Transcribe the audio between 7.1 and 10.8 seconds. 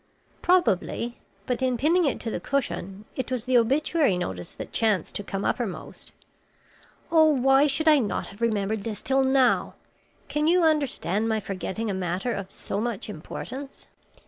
Oh, why should I not have remembered this till now! Can you